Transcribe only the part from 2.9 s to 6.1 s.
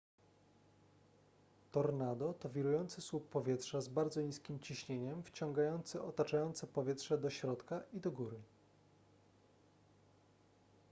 słup powietrza z bardzo niskim ciśnieniem wciągający